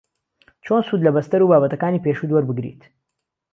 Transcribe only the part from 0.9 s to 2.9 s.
لە بەستەر و بابەتەکانی پێشووت وەربگریت